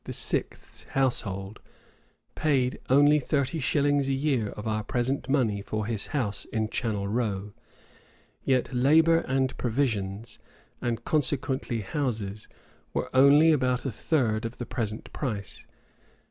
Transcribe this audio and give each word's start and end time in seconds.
's 0.03 0.87
household 0.93 1.59
paid 2.33 2.79
only 2.89 3.19
thirty 3.19 3.59
shillings 3.59 4.07
a 4.09 4.13
year 4.13 4.47
of 4.49 4.67
our 4.67 4.83
present 4.83 5.29
money 5.29 5.61
for 5.61 5.85
his 5.85 6.07
house 6.07 6.45
in 6.45 6.67
Channel 6.69 7.07
Row;[*] 7.07 7.53
yet 8.43 8.73
labor 8.73 9.19
and 9.19 9.55
provisons, 9.59 10.39
and 10.81 11.05
consequently 11.05 11.81
houses, 11.81 12.47
were 12.95 13.15
only 13.15 13.51
about 13.51 13.85
a 13.85 13.91
third 13.91 14.43
of 14.43 14.57
the 14.57 14.65
present 14.65 15.13
price. 15.13 15.67